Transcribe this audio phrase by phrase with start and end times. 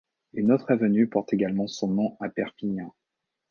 [0.33, 2.95] Une autre avenue porte également son nom à Perpignan.